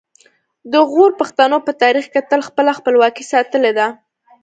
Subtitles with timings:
[0.71, 3.87] د غور پښتنو په تاریخ کې تل خپله خپلواکي ساتلې ده